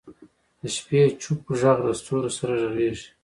[0.59, 3.07] د شپې چوپ ږغ د ستورو سره غږېږي.